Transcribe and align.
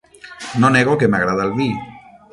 No 0.63 0.71
nego 0.77 0.97
que 1.03 1.09
m'agrada 1.15 1.47
el 1.49 1.55
vi. 1.61 1.71